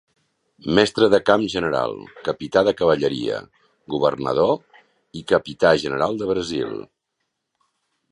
[0.77, 1.91] Mestre de camp general,
[2.29, 3.37] capità de cavalleria,
[3.95, 4.53] Governador
[5.21, 6.73] i Capità General de Brasil.